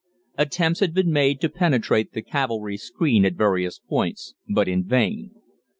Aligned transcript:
Attempts 0.35 0.79
had 0.79 0.95
been 0.95 1.11
made 1.11 1.39
to 1.41 1.47
penetrate 1.47 2.11
the 2.13 2.23
cavalry 2.23 2.75
screen 2.75 3.23
at 3.23 3.35
various 3.35 3.77
points, 3.77 4.33
but 4.49 4.67
in 4.67 4.83
vain. 4.83 5.29